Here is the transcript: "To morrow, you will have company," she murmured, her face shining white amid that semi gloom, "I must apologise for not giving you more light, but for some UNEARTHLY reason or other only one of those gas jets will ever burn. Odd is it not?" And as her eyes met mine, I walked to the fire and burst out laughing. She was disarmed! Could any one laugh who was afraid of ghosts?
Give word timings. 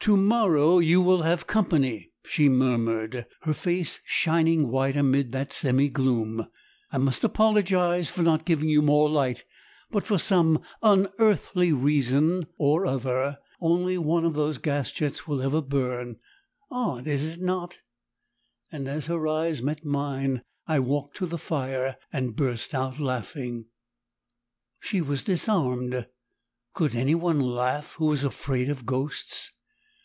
"To 0.00 0.18
morrow, 0.18 0.80
you 0.80 1.00
will 1.00 1.22
have 1.22 1.46
company," 1.46 2.12
she 2.26 2.50
murmured, 2.50 3.24
her 3.40 3.54
face 3.54 4.00
shining 4.04 4.68
white 4.68 4.96
amid 4.98 5.32
that 5.32 5.50
semi 5.50 5.88
gloom, 5.88 6.46
"I 6.92 6.98
must 6.98 7.24
apologise 7.24 8.10
for 8.10 8.22
not 8.22 8.44
giving 8.44 8.68
you 8.68 8.82
more 8.82 9.08
light, 9.08 9.44
but 9.90 10.04
for 10.06 10.18
some 10.18 10.60
UNEARTHLY 10.82 11.72
reason 11.72 12.46
or 12.58 12.84
other 12.84 13.38
only 13.62 13.96
one 13.96 14.26
of 14.26 14.34
those 14.34 14.58
gas 14.58 14.92
jets 14.92 15.26
will 15.26 15.40
ever 15.40 15.62
burn. 15.62 16.16
Odd 16.70 17.06
is 17.06 17.36
it 17.36 17.40
not?" 17.40 17.78
And 18.70 18.86
as 18.86 19.06
her 19.06 19.26
eyes 19.26 19.62
met 19.62 19.86
mine, 19.86 20.42
I 20.66 20.80
walked 20.80 21.16
to 21.16 21.24
the 21.24 21.38
fire 21.38 21.96
and 22.12 22.36
burst 22.36 22.74
out 22.74 22.98
laughing. 23.00 23.68
She 24.80 25.00
was 25.00 25.24
disarmed! 25.24 26.06
Could 26.74 26.94
any 26.94 27.14
one 27.14 27.40
laugh 27.40 27.92
who 27.92 28.04
was 28.04 28.22
afraid 28.22 28.68
of 28.68 28.84
ghosts? 28.84 29.50